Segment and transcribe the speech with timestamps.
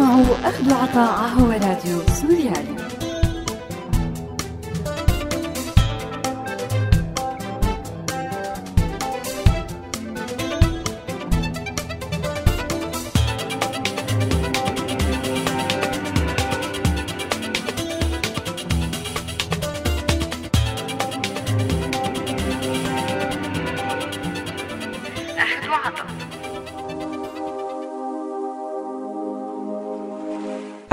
[0.00, 1.18] تسمعوا أخذ عطاء
[1.52, 3.09] راديو سوريالي.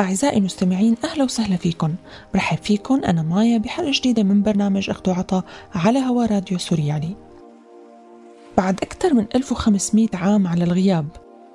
[0.07, 1.95] أعزائي المستمعين أهلا وسهلا فيكم.
[2.33, 5.43] برحب فيكم أنا مايا بحلقة جديدة من برنامج أخذ وعطا
[5.75, 7.15] على هوا راديو سوريالي.
[8.57, 11.07] بعد أكثر من 1500 عام على الغياب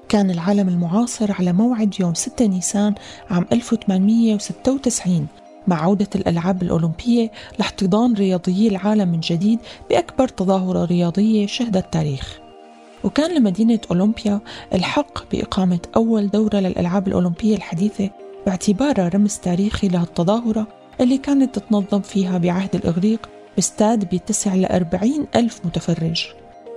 [0.09, 2.95] كان العالم المعاصر على موعد يوم 6 نيسان
[3.31, 5.27] عام 1896
[5.69, 9.59] مع عودة الألعاب الأولمبية لاحتضان رياضيي العالم من جديد
[9.91, 12.39] بأكبر تظاهرة رياضية شهدها التاريخ.
[13.05, 14.41] وكان لمدينة أولمبيا
[14.75, 18.11] الحق بإقامة أول دورة للألعاب الأولمبية الحديثة
[18.47, 20.67] باعتبارها رمز تاريخي لهالتظاهرة
[21.01, 26.27] اللي كانت تتنظم فيها بعهد الإغريق باستاد بيتسع لأربعين ألف متفرج.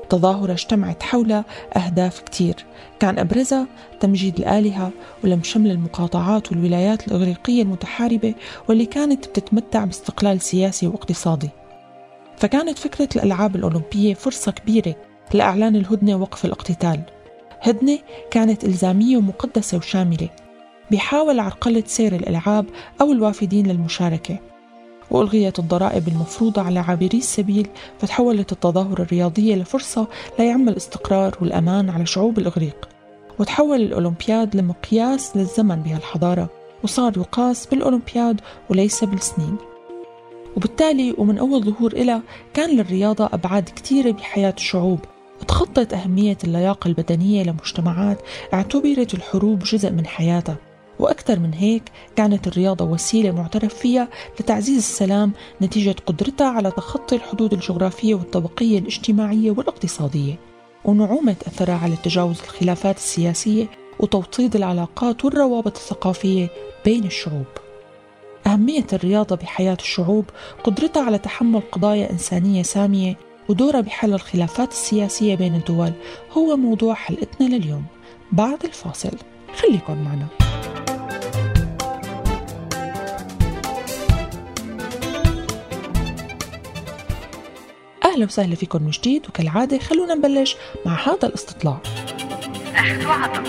[0.10, 1.46] تظاهرة اجتمعت حولها
[1.78, 2.56] أهداف كتير.
[3.00, 3.68] كان أبرزها
[4.00, 4.92] تمجيد الآلهة
[5.24, 8.36] ولم شمل المقاطعات والولايات الإغريقية المتحاربة
[8.70, 11.50] واللي كانت بتتمتع باستقلال سياسي واقتصادي.
[12.38, 14.96] فكانت فكرة الألعاب الأولمبية فرصة كبيرة
[15.34, 17.00] لإعلان الهدنة ووقف الاقتتال.
[17.62, 18.00] هدنة
[18.32, 20.30] كانت إلزامية ومقدسة وشاملة.
[20.92, 22.66] بيحاول عرقلة سير الألعاب
[23.02, 24.38] أو الوافدين للمشاركة.
[25.12, 27.68] وألغيت الضرائب المفروضة على عابري السبيل
[28.00, 30.08] فتحولت التظاهرة الرياضية لفرصة
[30.40, 32.90] ليعم الاستقرار والأمان على شعوب الإغريق.
[33.40, 36.50] وتحول الأولمبياد لمقياس للزمن بهالحضارة
[36.84, 39.56] وصار يقاس بالأولمبياد وليس بالسنين.
[40.58, 42.22] وبالتالي ومن أول ظهور إلها
[42.54, 45.00] كان للرياضة أبعاد كثيرة بحياة الشعوب.
[45.42, 48.22] وتخطت أهمية اللياقة البدنية لمجتمعات
[48.54, 50.58] اعتبرت الحروب جزء من حياتها.
[51.00, 51.84] وأكثر من هيك
[52.16, 54.08] كانت الرياضة وسيلة معترف فيها
[54.40, 60.40] لتعزيز السلام نتيجة قدرتها على تخطي الحدود الجغرافية والطبقية الاجتماعية والاقتصادية.
[60.86, 63.66] ونعومة أثرها على تجاوز الخلافات السياسية
[64.00, 66.50] وتوطيد العلاقات والروابط الثقافية
[66.86, 67.46] بين الشعوب.
[68.48, 70.26] أهمية الرياضة بحياة الشعوب
[70.64, 73.18] قدرتها على تحمل قضايا إنسانية سامية
[73.50, 75.92] ودورها بحل الخلافات السياسية بين الدول
[76.38, 77.86] هو موضوع حلقتنا لليوم.
[78.32, 79.18] بعد الفاصل
[79.56, 80.45] خليكن معنا.
[88.16, 90.56] أهلا وسهلا فيكم من جديد وكالعادة خلونا نبلش
[90.86, 91.82] مع هذا الاستطلاع
[92.76, 93.44] أخذ وعطا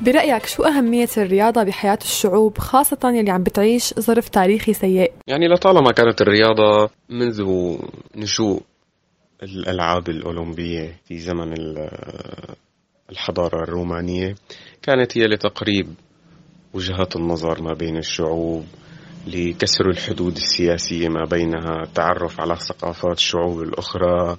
[0.00, 5.92] برأيك شو أهمية الرياضة بحياة الشعوب خاصة يلي عم بتعيش ظرف تاريخي سيء؟ يعني لطالما
[5.92, 7.42] كانت الرياضة منذ
[8.16, 8.62] نشوء
[9.42, 11.54] الألعاب الأولمبية في زمن
[13.10, 14.34] الحضارة الرومانية
[14.82, 15.94] كانت هي لتقريب
[16.74, 18.64] وجهات النظر ما بين الشعوب
[19.26, 24.36] لكسر الحدود السياسية ما بينها التعرف على ثقافات الشعوب الأخرى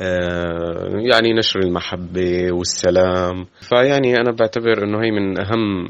[0.00, 3.46] آه، يعني نشر المحبة والسلام.
[3.60, 5.88] فيعني أنا بعتبر أنه هي من أهم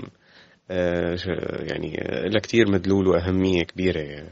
[0.71, 1.17] آه،
[1.61, 1.97] يعني
[2.29, 4.29] لها كتير مدلول وأهمية كبيرة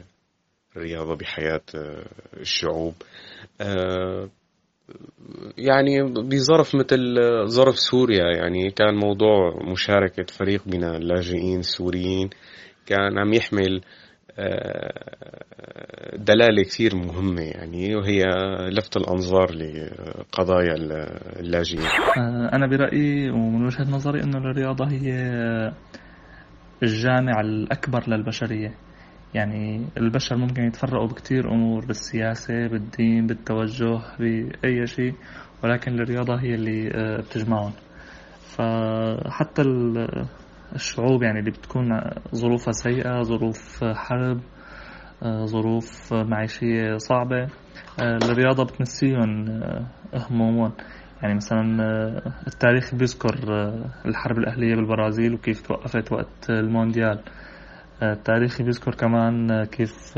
[0.75, 2.05] الرياضة بحياة آه،
[2.39, 2.93] الشعوب.
[5.57, 7.15] يعني بظرف مثل
[7.47, 12.29] ظرف سوريا يعني كان موضوع مشاركة فريق من اللاجئين السوريين.
[12.85, 13.81] كان عم يحمل
[14.39, 18.23] آه، دلالة كثير مهمة يعني وهي
[18.69, 20.73] لفت الأنظار لقضايا
[21.39, 21.85] اللاجئين.
[22.17, 25.11] آه، أنا برأيي ومن وجهة نظري أنه الرياضة هي
[26.83, 28.73] الجامع الأكبر للبشرية.
[29.33, 35.13] يعني البشر ممكن يتفرقوا بكتير أمور بالسياسة بالدين بالتوجه بأي شيء
[35.63, 37.71] ولكن الرياضة هي اللي آه، بتجمعهم.
[38.57, 39.61] فحتى
[40.75, 41.99] الشعوب يعني اللي بتكون
[42.35, 44.41] ظروفها سيئة ظروف حرب
[45.23, 47.41] آه، ظروف معيشية صعبة
[48.01, 50.71] آه، الرياضة بتنسيهم آه، همومهم.
[51.21, 51.61] يعني مثلا
[52.47, 53.35] التاريخ بيذكر
[54.05, 57.19] الحرب الأهلية بالبرازيل وكيف توقفت وقت المونديال.
[58.03, 60.13] التاريخ بيذكر كمان كيف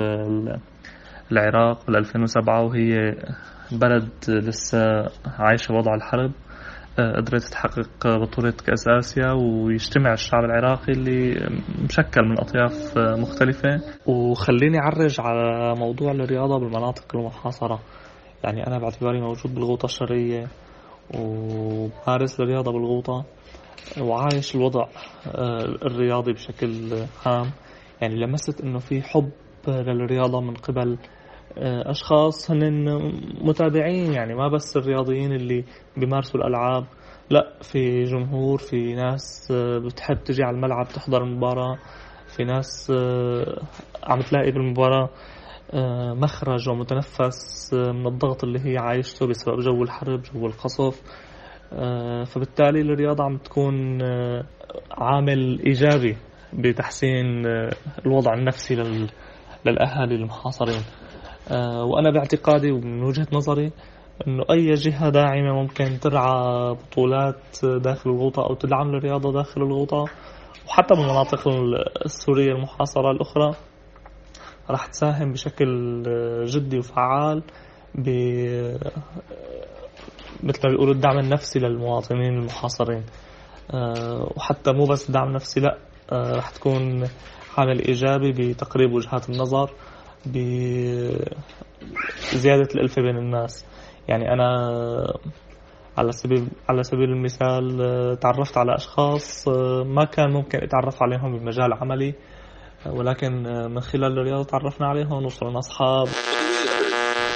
[1.31, 3.15] العراق بال 2007 وهي
[3.71, 4.79] بلد لسه
[5.25, 6.31] عايشة وضع الحرب.
[7.01, 11.49] قدرت تحقق بطولة كأس آسيا ويجتمع الشعب العراقي اللي
[11.83, 13.81] مشكل من أطياف مختلفة.
[14.05, 17.79] وخليني أعرج على موضوع الرياضة بالمناطق المحاصرة.
[18.43, 20.47] يعني أنا باعتباري موجود بالغوطة الشرقية
[21.13, 23.25] ومارس الرياضة بالغوطة
[24.01, 24.85] وعايش الوضع
[25.27, 27.51] آه، الرياضي بشكل عام.
[28.01, 29.29] يعني لمست إنه في حب
[29.67, 30.97] للرياضة من قبل
[31.57, 32.85] آه، أشخاص هن
[33.41, 35.63] متابعين يعني ما بس الرياضيين اللي
[35.97, 36.85] بيمارسوا الألعاب
[37.29, 39.51] لا في جمهور في ناس
[39.85, 41.77] بتحب تجي على الملعب تحضر المباراة
[42.27, 42.91] في ناس
[44.03, 45.09] عم تلاقي بالمباراة
[46.13, 51.01] مخرج ومتنفس من الضغط اللي هي عايشته بسبب جو الحرب جو القصف
[52.25, 54.01] فبالتالي الرياضة عم تكون
[54.91, 56.17] عامل إيجابي
[56.53, 57.45] بتحسين
[58.05, 58.75] الوضع النفسي
[59.65, 60.81] للأهالي المحاصرين.
[61.83, 63.71] وأنا باعتقادي ومن وجهة نظري
[64.27, 70.05] إنه أي جهة داعمة ممكن ترعى بطولات داخل الغوطة أو تدعم الرياضه داخل الغوطة
[70.67, 71.47] وحتى بالمناطق
[72.05, 73.55] السورية المحاصرة الأخرى
[74.69, 76.03] راح تساهم بشكل
[76.45, 77.43] جدي وفعال
[77.95, 78.09] ب
[80.43, 83.03] مثل ما بيقولوا الدعم النفسي للمواطنين المحاصرين.
[83.73, 85.77] آه، وحتى مو بس دعم نفسي لا
[86.11, 87.07] آه، راح تكون
[87.57, 89.71] عامل إيجابي بتقريب وجهات النظر
[90.25, 91.27] بزيادة
[92.75, 93.65] الالفه بين الناس.
[94.07, 94.47] يعني أنا
[95.97, 101.37] على سبيل على سبيل المثال آه، تعرفت على أشخاص آه، ما كان ممكن اتعرف عليهم
[101.37, 102.13] بمجال عملي
[102.85, 106.07] آه، ولكن من خلال الرياضة تعرفنا عليهم وصرنا أصحاب.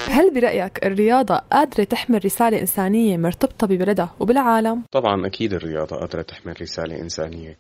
[0.10, 6.62] هل برأيك الرياضة قادرة تحمل رسالة إنسانية مرتبطة ببلدها وبالعالم؟ طبعا أكيد الرياضة قادرة تحمل
[6.62, 7.58] رسالة إنسانية.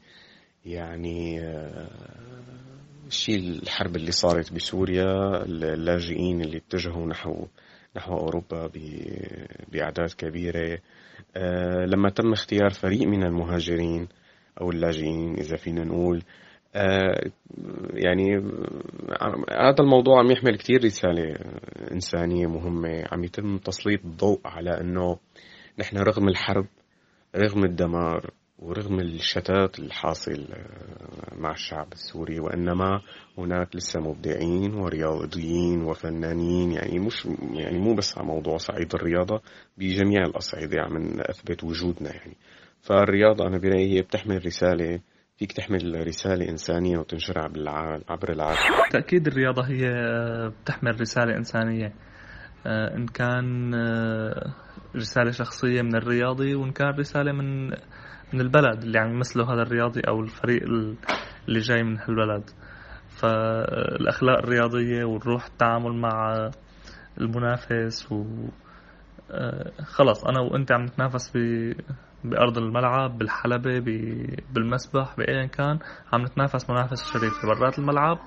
[0.65, 1.41] يعني
[3.11, 7.47] الشيء الحرب اللي صارت بسوريا اللاجئين اللي اتجهوا نحو
[7.97, 8.69] نحو أوروبا
[9.71, 10.79] بأعداد كبيرة.
[11.35, 14.07] آه، لما تم اختيار فريق من المهاجرين
[14.61, 16.23] أو اللاجئين إذا فينا نقول
[16.75, 17.31] آه،
[17.93, 18.35] يعني
[19.51, 21.35] هذا الموضوع عم يحمل كثير رسالة
[21.91, 23.03] إنسانية مهمة.
[23.11, 25.17] عم يتم تسليط الضوء على أنه
[25.79, 26.65] نحن رغم الحرب
[27.35, 28.31] رغم الدمار
[28.61, 33.01] ورغم الشتات الحاصل آه، مع الشعب السوري وإنما
[33.37, 39.41] هناك لسه مبدعين ورياضيين وفنانين يعني مش يعني مو بس على موضوع صعيد الرياضة
[39.77, 42.37] بجميع الأصعدة عم نثبت وجودنا يعني.
[42.81, 44.99] فالرياضة أنا برأيي هي بتحمل رسالة
[45.37, 47.43] فيك تحمل رسالة إنسانية وتنشرها
[48.09, 48.59] عبر العالم.
[48.91, 49.89] تأكيد الرياضة هي
[50.49, 51.93] بتحمل رسالة إنسانية.
[52.65, 54.53] آه، إن كان آه،
[54.95, 57.71] رسالة شخصية من الرياضي وإن كان رسالة من
[58.33, 60.63] من البلد اللي عم يمثله هذا الرياضي أو الفريق
[61.47, 62.49] اللي جاي من هالبلد.
[63.09, 66.49] فالأخلاق الرياضية والروح التعامل مع
[67.17, 68.25] المنافس و
[69.31, 71.73] آه، خلص أنا وأنت عم نتنافس ب
[72.23, 73.79] بأرض الملعب بالحلبة
[74.53, 75.79] بالمسبح بايا كان
[76.13, 77.47] عم نتنافس منافسة شريفة.
[77.47, 78.17] برات الملعب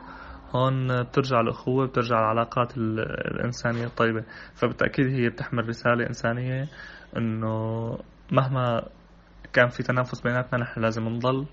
[0.56, 4.24] هون بترجع الأخوة بترجع العلاقات الإنسانية الطيبة.
[4.54, 6.68] فبالتأكيد هي بتحمل رسالة إنسانية
[7.16, 7.54] إنه
[8.32, 8.82] مهما
[9.54, 11.46] كان في تنافس بيناتنا نحن لازم نضل.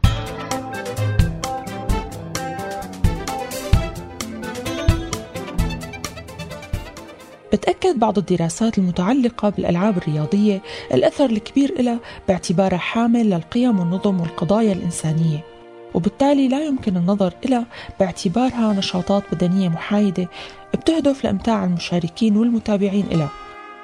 [7.53, 10.61] بتأكد بعض الدراسات المتعلقة بالألعاب الرياضية
[10.93, 15.45] الأثر الكبير لها باعتبارها حامل للقيم والنظم والقضايا الإنسانية
[15.93, 17.65] وبالتالي لا يمكن النظر إلى
[17.99, 20.27] باعتبارها نشاطات بدنية محايدة
[20.73, 23.29] بتهدف لإمتاع المشاركين والمتابعين إلها.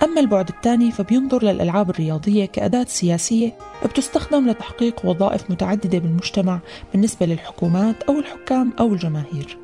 [0.03, 3.53] أما البعد الثاني فبينظر للألعاب الرياضية كأداة سياسية
[3.85, 6.59] بتستخدم لتحقيق وظائف متعددة بالمجتمع
[6.93, 9.57] بالنسبة للحكومات أو الحكام أو الجماهير.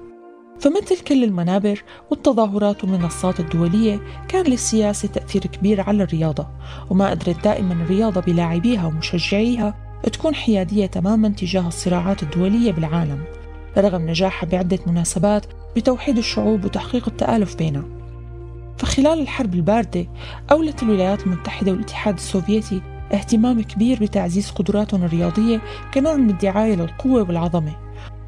[0.59, 6.47] فمثل كل المنابر والتظاهرات والمنصات الدولية كان للسياسة تأثير كبير على الرياضة
[6.89, 9.75] وما قدرت دائما الرياضة بلاعبيها ومشجعيها
[10.13, 13.23] تكون حيادية تماما تجاه الصراعات الدولية بالعالم
[13.77, 18.02] رغم نجاحها بعدة مناسبات بتوحيد الشعوب وتحقيق التآلف بينها.
[18.83, 20.05] فخلال الحرب الباردة
[20.51, 22.81] أولت الولايات المتحدة والاتحاد السوفيتي
[23.13, 25.61] اهتمام كبير بتعزيز قدراتهم الرياضية
[25.93, 27.75] كنوع من الدعاية للقوة والعظمة.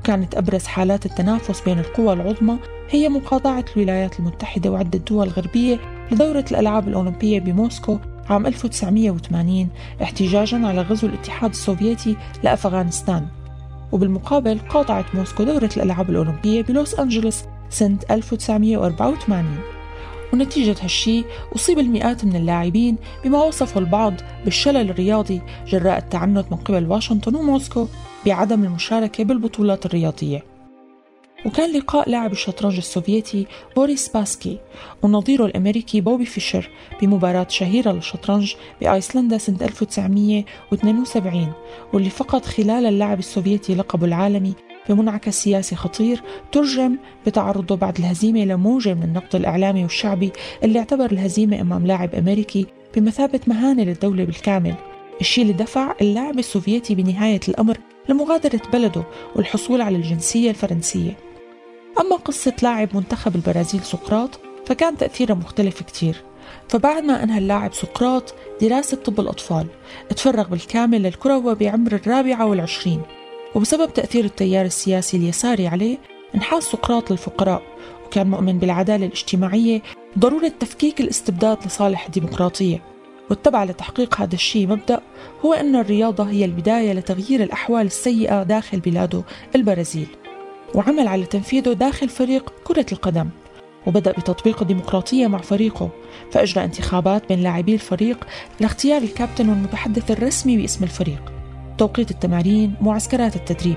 [0.04, 2.58] كانت أبرز حالات التنافس بين القوى العظمى
[2.90, 5.80] هي مقاطعة الولايات المتحدة وعدة دول غربية
[6.12, 9.70] لدورة الألعاب الأولمبية بموسكو عام 1980
[10.04, 13.28] احتجاجا على غزو الاتحاد السوفيتي لأفغانستان.
[13.92, 19.75] وبالمقابل قاطعت موسكو دورة الألعاب الأولمبية بلوس أنجلوس سنة 1984
[20.34, 21.24] ونتيجة هالشي
[21.56, 24.14] أصيب المئات من اللاعبين بما وصفه البعض
[24.46, 27.88] بالشلل الرياضي جراء التعنت من قبل واشنطن وموسكو
[28.26, 30.56] بعدم المشاركة بالبطولات الرياضية.
[31.46, 34.60] وكان لقاء لاعب الشطرنج السوفيتي بوريس سباسكي
[35.04, 36.70] ونظيره الأمريكي بوبي فيشر
[37.02, 41.54] بمباراة شهيرة للشطرنج بآيسلندا سنة 1972
[41.94, 44.54] واللي فقد خلالها اللاعب السوفيتي لقبه العالمي
[44.90, 50.32] بمنعكس سياسي خطير ترجم بتعرضه بعد الهزيمة لموجة من النقد الإعلامي والشعبي
[50.64, 52.66] اللي اعتبر الهزيمة أمام لاعب أمريكي
[52.96, 54.76] بمثابة مهانة للدولة بالكامل.
[55.22, 57.78] الشيء اللي دفع اللاعب السوفيتي بنهاية الأمر
[58.10, 59.04] لمغادرة بلده
[59.36, 61.18] والحصول على الجنسية الفرنسية.
[62.00, 66.16] أما قصة لاعب منتخب البرازيل سقراط فكان تأثيره مختلف كتير.
[66.70, 69.68] فبعد ما أنهى اللاعب سقراط دراسة طب الأطفال
[70.10, 73.02] تفرغ بالكامل للكروة بعمر الرابعة والعشرين.
[73.56, 75.98] وبسبب تأثير التيار السياسي اليساري عليه
[76.36, 77.62] انحاز سقراط للفقراء
[78.06, 79.82] وكان مؤمن بالعدالة الاجتماعية
[80.18, 82.82] وضرورة تفكيك الاستبداد لصالح الديمقراطية.
[83.30, 85.02] واتبع لتحقيق هذا الشيء مبدأ
[85.46, 89.24] هو أن الرياضة هي البداية لتغيير الأحوال السيئة داخل بلاده
[89.56, 90.08] البرازيل
[90.76, 93.30] وعمل على تنفيذه داخل فريق كرة القدم
[93.88, 95.90] وبدأ بتطبيق الديمقراطية مع فريقه
[96.32, 98.28] فأجرى انتخابات بين لاعبي الفريق
[98.60, 101.35] لاختيار الكابتن والمتحدث الرسمي باسم الفريق.
[101.78, 103.76] توقيت التمارين معسكرات التدريب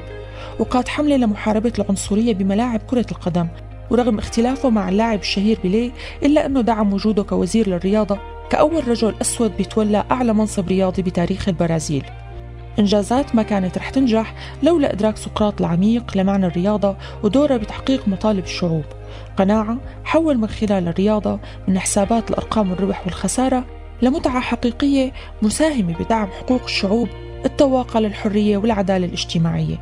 [0.59, 3.49] وقاد حملة لمحاربة العنصرية بملاعب كرة القدم
[3.91, 5.91] ورغم اختلافه مع اللاعب الشهير بيليه
[6.23, 8.19] إلا أنه دعم وجوده كوزير للرياضة
[8.51, 12.05] كأول رجل أسود بيتولى أعلى منصب رياضي بتاريخ البرازيل.
[12.79, 18.85] إنجازات ما كانت رح تنجح لولا إدراك سقراط العميق لمعنى الرياضة ودورها بتحقيق مطالب الشعوب.
[19.37, 21.39] قناعة حول من خلال الرياضة
[21.69, 23.65] من حسابات الأرقام الربح والخسارة
[24.03, 25.13] لمتعة حقيقية
[25.43, 27.09] مساهمة بدعم حقوق الشعوب
[27.45, 29.81] التواقع للحرية والعدالة الاجتماعية.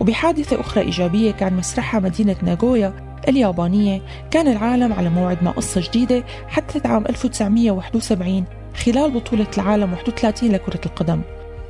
[0.00, 6.24] وبحادثة أخرى إيجابية كان مسرحها مدينة ناغويا اليابانية كان العالم على موعد مع قصة جديدة
[6.48, 8.44] حدثت عام 1971
[8.84, 11.20] خلال بطولة العالم 31 لكرة القدم.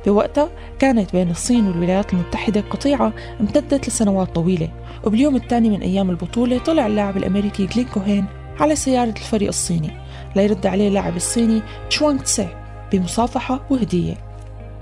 [0.05, 0.49] بوقتها
[0.79, 4.69] كانت بين الصين والولايات المتحدة قطيعة امتدت لسنوات طويلة.
[5.03, 8.25] وباليوم الثاني من أيام البطولة طلع اللاعب الأمريكي جلين كوهين
[8.59, 9.91] على سيارة الفريق الصيني.
[10.35, 12.47] ليرد عليه اللاعب الصيني تشوانغ تسي
[12.91, 14.30] بمصافحة وهدية.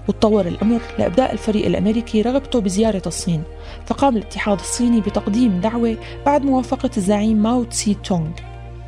[0.10, 3.44] وتطور الأمر لإبداء الفريق الأمريكي رغبته بزيارة الصين
[3.86, 8.30] فقام الاتحاد الصيني بتقديم دعوة بعد موافقة الزعيم ماو تسي تونغ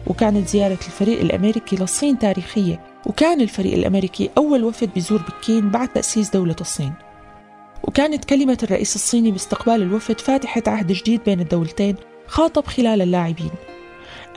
[0.07, 6.29] وكانت زيارة الفريق الأمريكي للصين تاريخية وكان الفريق الأمريكي أول وفد بيزور بكين بعد تأسيس
[6.29, 6.93] دولة الصين.
[7.83, 11.95] وكانت كلمة الرئيس الصيني باستقبال الوفد فاتحة عهد جديد بين الدولتين
[12.27, 13.51] خاطب خلال اللاعبين.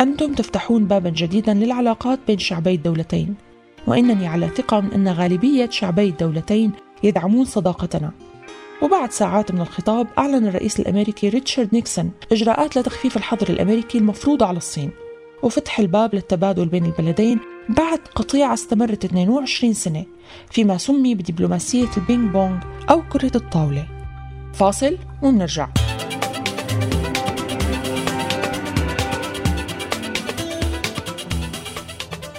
[0.00, 3.34] أنتم تفتحون بابا جديدا للعلاقات بين شعبي الدولتين.
[3.86, 6.72] وإنني على ثقة من أن غالبية شعبي الدولتين
[7.02, 8.12] يدعمون صداقتنا.
[8.82, 14.56] وبعد ساعات من الخطاب أعلن الرئيس الأمريكي ريتشارد نيكسون إجراءات لتخفيف الحظر الأمريكي المفروضة على
[14.56, 14.90] الصين
[15.42, 20.04] وفتح الباب للتبادل بين البلدين بعد قطيعة استمرت 22 سنة
[20.50, 22.56] فيما سمي بدبلوماسية البينج بونغ
[22.90, 23.86] أو كرة الطاولة.
[24.54, 25.83] فاصل ونرجع.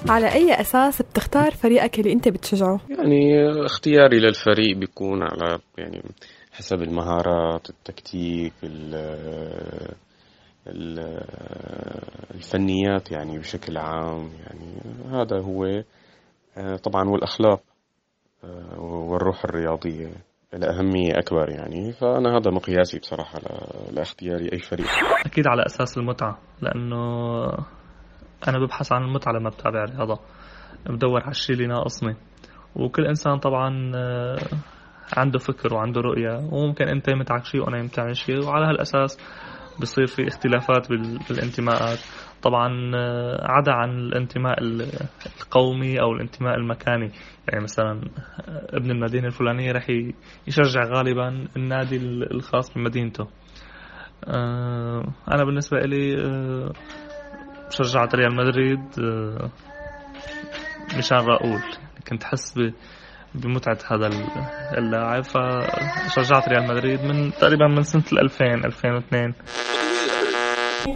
[0.10, 6.02] على أي أساس بتختار فريقك اللي أنت بتشجعه؟ يعني اختياري للفريق بيكون على يعني
[6.52, 8.54] حسب المهارات التكتيك
[12.36, 14.30] الفنيات يعني بشكل عام.
[14.44, 14.82] يعني
[15.12, 15.84] هذا هو.
[16.58, 17.62] آه، طبعا والأخلاق
[18.44, 20.12] آه، والروح الرياضية
[20.54, 21.92] لها أهمية أكبر يعني.
[21.92, 23.40] فأنا هذا مقياسي بصراحة
[23.92, 24.88] لإختياري أي فريق.
[25.26, 27.46] أكيد على أساس المتعة لأنه
[28.48, 30.20] أنا ببحث عن المتعة لما بتابع رياضة
[30.90, 32.16] بدور على الشيء اللي ناقصني
[32.76, 34.38] وكل إنسان طبعا آه،
[35.18, 36.50] عنده فكر وعنده رؤية.
[36.52, 39.18] وممكن أنت يمتعك شيء وأنا يمتعني شيء وعلى هالأساس
[39.82, 40.90] بصير في اختلافات
[41.30, 42.00] بالانتماءات.
[42.42, 44.56] طبعا آه، عدا عن الانتماء
[45.42, 47.12] القومي أو الانتماء المكاني.
[47.50, 49.90] يعني مثلا آه، ابن المدينة الفلانية رح
[50.48, 51.98] يشجع غالبا النادي
[52.32, 53.28] الخاص بمدينته.
[55.32, 56.16] أنا بالنسبة لي
[57.70, 59.50] شجعت ريال مدريد آه،
[60.98, 61.62] مشان راؤول.
[62.08, 62.54] كنت حس
[63.36, 64.10] بمتعة هذا
[64.78, 69.34] اللاعب فشجعت ريال مدريد من تقريبا من سنة 2000 2002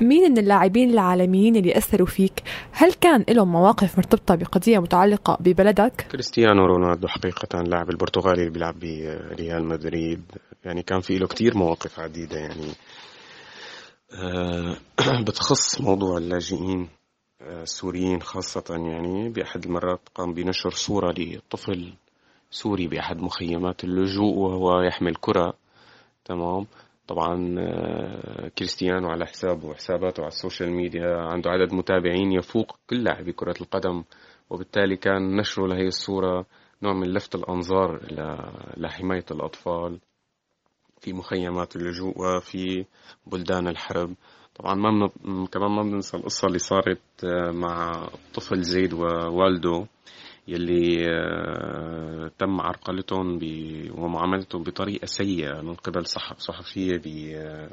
[0.01, 6.05] مين من اللاعبين العالميين اللي أثروا فيك؟ هل كان لهم مواقف مرتبطة بقضية متعلقة ببلدك؟
[6.11, 10.21] كريستيانو رونالدو حقيقة اللاعب البرتغالي اللي بيلعب بريال مدريد.
[10.65, 13.08] يعني كان في له كتير مواقف عديدة يعني آه،
[15.27, 16.89] بتخص موضوع اللاجئين
[17.41, 21.93] آه، السوريين خاصة يعني بأحد المرات قام بنشر صورة لطفل
[22.51, 25.53] سوري بأحد مخيمات اللجوء وهو يحمل كرة.
[26.25, 26.67] تمام؟
[27.07, 33.03] طبعا آه، كريستيانو على حسابه وحساباته على ال social media عنده عدد متابعين يفوق كل
[33.03, 34.03] لاعبي كرة القدم
[34.49, 36.45] وبالتالي كان نشره لهي الصورة
[36.83, 38.01] نوع من لفت الأنظار
[38.77, 39.99] لحماية الأطفال.
[41.01, 42.85] في مخيمات اللجوء وفي
[43.27, 44.15] بلدان الحرب.
[44.55, 45.45] طبعا ما من...
[45.47, 49.87] كمان ما بننسى القصة اللي صارت آه، مع طفل زيد ووالده
[50.47, 53.43] يلي آه، تم عرقلتهم ب...
[53.97, 57.07] ومعاملتهم بطريقة سيئة من قبل صحف صحفية ب...
[57.35, 57.69] آه،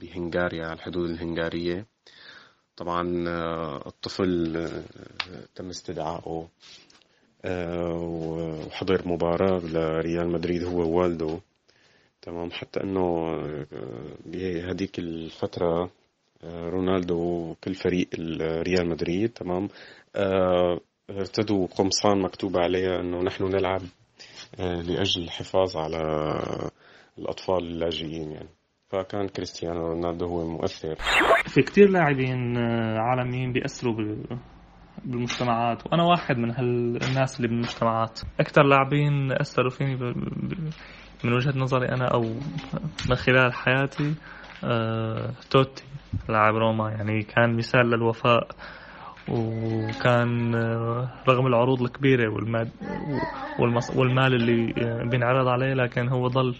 [0.00, 1.86] بهنغاريا على الحدود الهنغارية.
[2.76, 3.02] طبعا
[3.86, 4.66] الطفل
[5.54, 6.48] تم استدعائه
[7.46, 11.40] وحضر مباراة لريال مدريد هو ووالده.
[12.22, 12.50] تمام.
[12.50, 13.66] حتى إنه آه،
[14.26, 15.90] بهذيك الفترة
[16.44, 18.08] رونالدو وكل فريق
[18.62, 19.68] ريال مدريد تمام.
[21.10, 23.80] ارتدوا قمصان مكتوب عليها إنه نحن نلعب
[24.58, 25.98] لأجل الحفاظ على
[27.18, 28.48] الأطفال اللاجئين يعني.
[28.88, 30.94] فكان كريستيانو رونالدو هو المؤثر.
[31.46, 32.56] في كتير لاعبين
[32.98, 33.94] عالميين بيأثروا
[35.04, 38.20] بالمجتمعات وأنا واحد من هالناس اللي بالمجتمعات.
[38.40, 39.96] أكثر لاعبين أثروا فيني
[41.24, 42.20] من وجهة نظري أنا أو
[43.10, 44.14] من خلال حياتي
[44.64, 45.84] آه توتي
[46.28, 46.90] لاعب روما.
[46.90, 48.48] يعني كان مثال للوفاء
[49.28, 52.68] وكان آه رغم العروض الكبيرة والمال,
[53.96, 54.72] والمال اللي
[55.10, 56.54] بينعرض عليه لكن هو ظل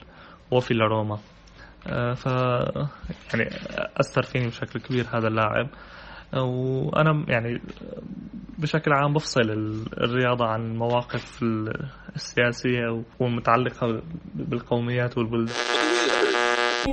[0.50, 1.18] وفي لروما.
[1.86, 3.50] آه ف يعني
[4.00, 5.68] أثر فيني بشكل كبير هذا اللاعب.
[6.40, 7.60] وأنا يعني
[8.58, 9.40] بشكل عام بفصل
[9.98, 11.42] الرياضة عن المواقف
[12.16, 14.02] السياسية والمتعلقه
[14.34, 15.54] بالقوميات والبلدان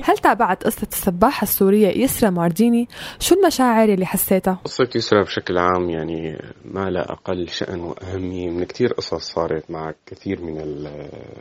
[0.03, 2.87] هل تابعت قصة السباحة السورية يسرا مارديني؟
[3.19, 8.63] شو المشاعر اللي حسيتها؟ قصة يسرا بشكل عام يعني ما لا أقل شأن وأهمية من
[8.63, 10.59] كثير قصص صارت مع كثير من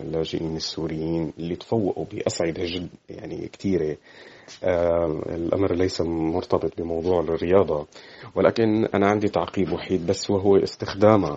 [0.00, 3.96] اللاجئين السوريين اللي تفوقوا بأصعدة جد يعني كثيرة آه
[5.34, 7.86] الأمر ليس مرتبط بموضوع الرياضة
[8.34, 11.36] ولكن أنا عندي تعقيب وحيد بس وهو استخدامها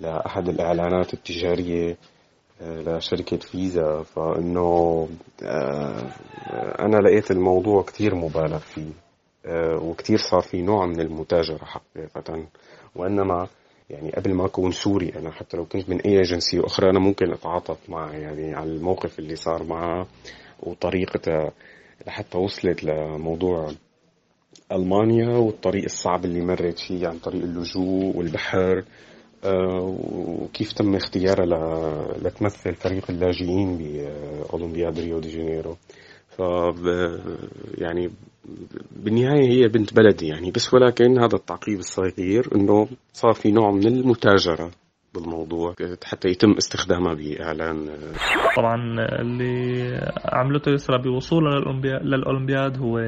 [0.00, 1.96] لأحد الإعلانات التجارية
[2.62, 5.08] آه لشركة فيزا فإنه
[5.42, 6.02] آه
[6.78, 9.08] أنا لقيت الموضوع كتير مبالغ فيه
[9.46, 12.46] آه، وكتير صار في نوع من المتاجرة حقيقة.
[12.96, 13.48] وإنما
[13.90, 17.32] يعني قبل ما أكون سوري أنا حتى لو كنت من أي جنسية أخرى أنا ممكن
[17.32, 20.06] أتعاطف معها يعني على الموقف اللي صار معها
[20.60, 21.52] وطريقتها
[22.06, 23.70] لحتى وصلت لموضوع
[24.72, 28.84] ألمانيا والطريق الصعب اللي مرت فيه عن طريق اللجوء والبحر
[29.44, 35.76] آه، وكيف تم اختيارها لتمثل فريق اللاجئين بأولمبياد ريو دي جانيرو.
[36.28, 36.40] ف
[37.78, 38.10] يعني
[38.96, 43.86] بالنهاية هي بنت بلدي يعني بس ولكن هذا التعقيب الصغير إنه صار في نوع من
[43.86, 44.70] المتاجرة.
[45.14, 47.88] بالموضوع حتى يتم استخدامها بإعلان
[48.56, 48.76] طبعا
[49.20, 51.60] اللي عملته يسرى بوصولها
[52.02, 52.98] للاولمبياد هو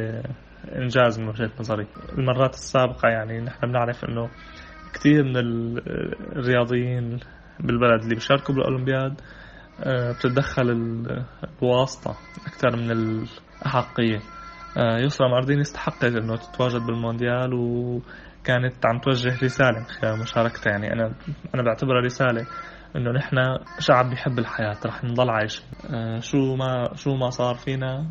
[0.68, 1.86] إنجاز من وجهة نظري.
[2.18, 4.30] المرات السابقة يعني نحن بنعرف إنه
[4.94, 5.36] كثير من
[6.36, 7.20] الرياضيين
[7.60, 9.20] بالبلد اللي بيشاركوا بالأولمبياد
[9.84, 10.70] آه، بتتدخل
[11.62, 14.20] الواسطة أكثر من الأحقية.
[14.76, 17.54] آه، يسرى ماردين استحقت أنه تتواجد بالمونديال
[18.40, 20.70] وكانت عم توجه رسالة من خلال مشاركتها.
[20.70, 21.14] يعني أنا
[21.54, 22.46] أنا بعتبرها رسالة
[22.96, 23.36] إنه نحن
[23.78, 28.06] شعب بيحب الحياة رح نضل عايشين آه، شو ما شو ما صار فينا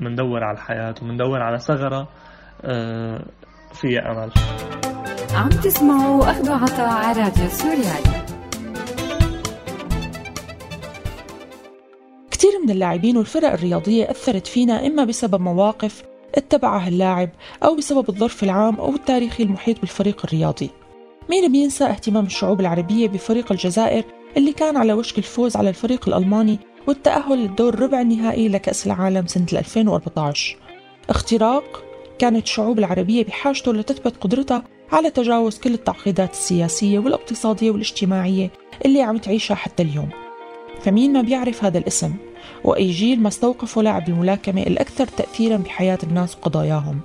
[0.00, 2.08] بندور على الحياة وبندور على ثغرة
[3.72, 4.30] فيها أمل.
[5.34, 8.24] عم تسمعوا أخذوا عطاء على راديو سوريالي.
[12.30, 16.07] كثير من اللاعبين والفرق الرياضية أثرت فينا إما بسبب مواقف
[16.38, 17.30] اتبعها اللاعب
[17.64, 20.70] أو بسبب الظرف العام أو التاريخي المحيط بالفريق الرياضي.
[21.30, 24.04] مين بينسى اهتمام الشعوب العربية بفريق الجزائر
[24.36, 29.46] اللي كان على وشك الفوز على الفريق الألماني والتأهل للدور ربع النهائي لكأس العالم سنة
[29.52, 30.56] 2014
[31.10, 31.84] اختراق
[32.18, 38.50] كانت الشعوب العربية بحاجته لتثبت قدرتها على تجاوز كل التعقيدات السياسية والاقتصادية والاجتماعية
[38.84, 40.08] اللي عم تعيشها حتى اليوم.
[40.80, 42.14] فمين ما بيعرف هذا الاسم؟
[42.64, 47.00] وأي جيل ما استوقفوا لاعب الملاكمة الأكثر تأثيرا بحياة الناس وقضاياهم.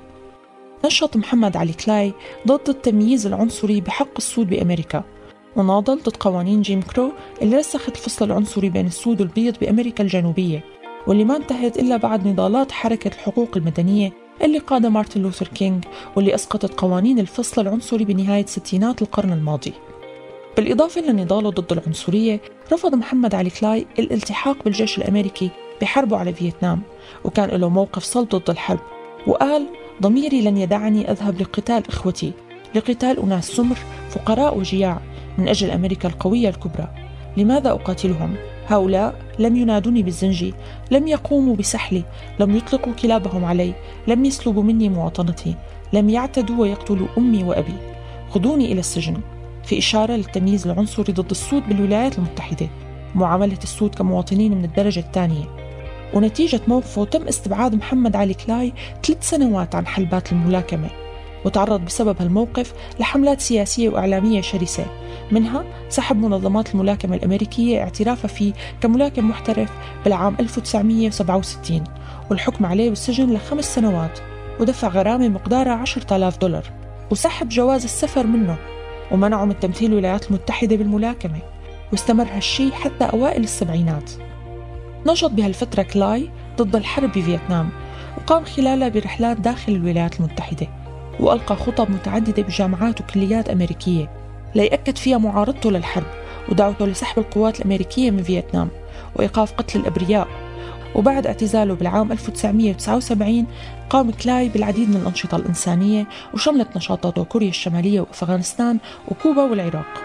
[0.86, 2.14] نشط محمد علي كلاي
[2.48, 5.04] ضد التمييز العنصري بحق السود بأمريكا.
[5.56, 10.64] وناضل ضد قوانين جيم كرو اللي رسخت الفصل العنصري بين السود والبيض بأمريكا الجنوبية.
[11.08, 15.80] واللي ما انتهت إلا بعد نضالات حركة الحقوق المدنية اللي قادها مارتن لوثر كينغ
[16.16, 19.74] واللي أسقطت قوانين الفصل العنصري بنهاية ستينات القرن الماضي.
[20.58, 22.42] بالإضافة لنضاله ضد العنصرية
[22.74, 25.50] رفض محمد علي كلاي الالتحاق بالجيش الأمريكي
[25.82, 26.82] بحربه على فيتنام
[27.24, 28.80] وكان له موقف صلب ضد الحرب
[29.28, 29.68] وقال
[30.02, 32.32] ضميري لن يدعني أذهب لقتال إخوتي
[32.76, 33.78] لقتال أناس سمر
[34.10, 35.02] فقراء وجياع
[35.38, 36.88] من أجل أمريكا القوية الكبرى.
[37.38, 38.36] لماذا أقاتلهم؟
[38.68, 40.54] هؤلاء لم ينادوني بالزنجي
[40.92, 42.04] لم يقوموا بسحلي
[42.40, 43.74] لم يطلقوا كلابهم علي
[44.08, 45.56] لم يسلبوا مني مواطنتي
[45.94, 47.76] لم يعتدوا ويقتلوا أمي وأبي.
[48.30, 49.18] خذوني إلى السجن.
[49.64, 52.70] في إشارة للتمييز العنصري ضد السود بالولايات المتحدة
[53.16, 55.46] معاملة السود كمواطنين من الدرجة الثانية.
[56.14, 58.74] ونتيجة موقفه تم استبعاد محمد علي كلاي
[59.04, 60.90] ثلاث سنوات عن حلبات الملاكمة
[61.46, 64.86] وتعرض بسبب هالموقف لحملات سياسية وإعلامية شرسة.
[65.32, 69.72] منها سحب منظمات الملاكمة الأمريكية اعترافها فيه كملاكم محترف
[70.04, 71.84] بالعام 1967
[72.30, 74.20] والحكم عليه بالسجن لخمس سنوات
[74.60, 76.72] ودفع غرامة مقدارها 10,000 دولار.
[77.12, 78.58] وسحب جواز السفر منه
[79.14, 81.40] ومنعوا من تمثيل الولايات المتحدة بالملاكمة
[81.92, 84.12] واستمر هالشي حتى أوائل السبعينات.
[85.08, 87.70] نشط بهالفترة كلاي ضد الحرب بفيتنام
[88.18, 90.68] وقام خلالها برحلات داخل الولايات المتحدة
[91.20, 94.10] وألقى خطب متعددة بجامعات وكليات أمريكية
[94.56, 96.06] ليأكد فيها معارضته للحرب
[96.50, 98.70] ودعوته لسحب القوات الأمريكية من فيتنام
[99.16, 100.28] وإيقاف قتل الأبرياء.
[100.96, 103.46] وبعد اعتزاله بالعام 1979
[103.94, 110.04] قام كلاي بالعديد من الأنشطة الإنسانية وشملت نشاطاته كوريا الشمالية وأفغانستان وكوبا والعراق.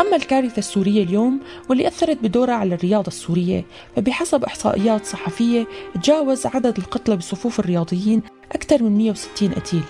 [0.00, 3.64] أما الكارثة السورية اليوم واللي أثرت بدورها على الرياضة السورية
[3.96, 9.84] فبحسب إحصائيات صحفية تجاوز عدد القتلى بصفوف الرياضيين أكثر من 160 قتيل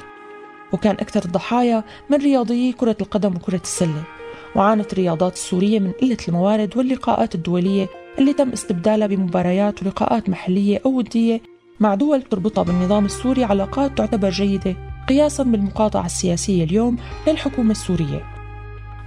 [0.72, 4.19] وكان أكثر الضحايا من رياضيي كرة القدم وكرة السلة.
[4.56, 10.90] وعانت الرياضات السورية من قلة الموارد واللقاءات الدولية اللي تم استبدالها بمباريات ولقاءات محلية أو
[10.90, 11.40] ودية
[11.80, 14.76] مع دول تربطها بالنظام السوري علاقات تعتبر جيدة
[15.08, 18.24] قياسا بالمقاطعة السياسية اليوم للحكومة السورية.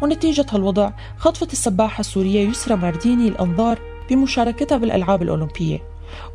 [0.01, 3.79] ونتيجة هالوضع خطفت السباحة السورية يسرى مارديني الأنظار
[4.09, 5.79] بمشاركتها بالألعاب الأولمبية.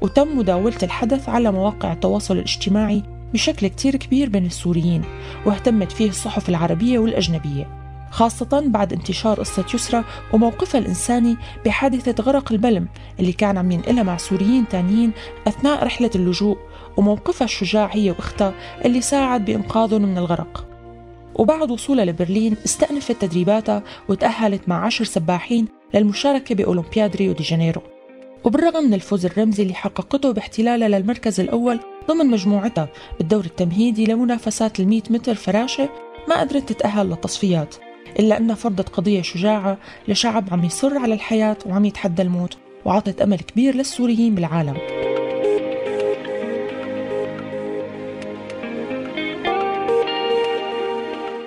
[0.00, 5.02] وتم مداولة الحدث على مواقع التواصل الاجتماعي بشكل كتير كبير بين السوريين
[5.46, 7.77] واهتمت فيه الصحف العربية والأجنبية.
[8.10, 12.88] خاصة بعد انتشار قصة يسرى وموقفها الإنساني بحادثة غرق البلم
[13.20, 15.12] اللي كان عم ينقلها مع سوريين تانيين
[15.48, 16.58] أثناء رحلة اللجوء
[16.96, 20.64] وموقفها الشجاع هي وأختها اللي ساعد بإنقاذهم من الغرق.
[21.34, 27.82] وبعد وصولها لبرلين استأنفت تدريباتها وتأهلت مع عشر سباحين للمشاركة بأولمبياد ريو دي جانيرو.
[28.44, 35.02] وبالرغم من الفوز الرمزي اللي حققته باحتلالها للمركز الأول ضمن مجموعتها بالدور التمهيدي لمنافسات المية
[35.10, 35.88] متر فراشة
[36.28, 37.74] ما قدرت تتأهل للتصفيات.
[38.20, 39.78] إلا أنها فرضت قضية شجاعة
[40.08, 44.76] لشعب عم يصر على الحياة وعم يتحدى الموت وعطت أمل كبير للسوريين بالعالم.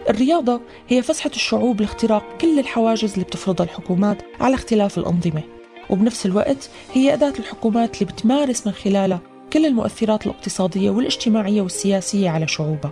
[0.10, 5.42] الرياضة هي فسحة الشعوب لاختراق كل الحواجز اللي بتفرضها الحكومات على اختلاف الأنظمة.
[5.90, 9.20] وبنفس الوقت هي أداة الحكومات اللي بتمارس من خلالها
[9.54, 12.92] كل المؤثرات الاقتصادية والاجتماعية والسياسية على شعوبها.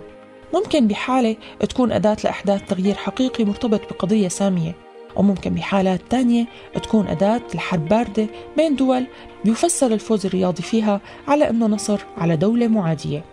[0.54, 1.36] ممكن بحالة
[1.68, 4.74] تكون أداة لإحداث تغيير حقيقي مرتبط بقضية سامية
[5.16, 6.46] وممكن بحالات تانية
[6.82, 9.06] تكون أداة لحرب باردة بين دول
[9.44, 13.24] بيفسر الفوز الرياضي فيها على أنه نصر على دولة معادية.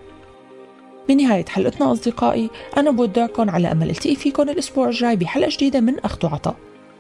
[1.10, 6.26] بنهاية حلقتنا أصدقائي أنا بودعكم على أمل التقي فيكم الأسبوع الجاي بحلقة جديدة من أخذ
[6.26, 6.56] وعطاء.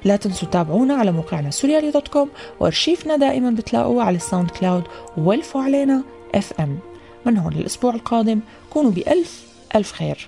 [0.06, 4.84] لا تنسوا تتابعونا على موقعنا سوريالي dot com وأرشيفنا دائما بتلاقوه على الساوند كلاود
[5.17, 6.03] والفوا علينا
[6.36, 6.80] اف ام
[7.25, 10.27] من هون للأسبوع القادم كونوا بألف ألف خير.